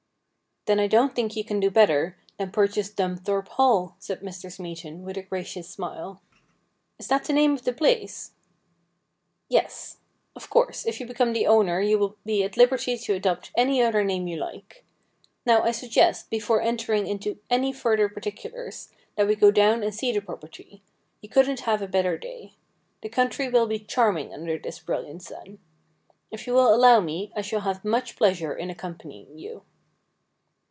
[0.67, 4.51] 'Then I don't think you can do better than purchase Dumthorpe Hall,' said Mr.
[4.51, 6.21] Smeaton, with a gracious smile.'
[6.99, 8.33] Is that the name of the place?''
[9.57, 9.97] Yes.
[10.35, 13.81] Of course, if you become the owner you will be at liberty to adopt any
[13.81, 14.85] other name you like.
[15.47, 20.11] Now, I suggest, before entering into any further particulars, that we go down and see
[20.11, 20.83] the property;
[21.21, 22.53] you couldn't have a better day.
[23.01, 25.57] The country will be charming under this brilliant sun.
[26.29, 29.63] If you will allow me I shall have much pleasure in accompanying you.'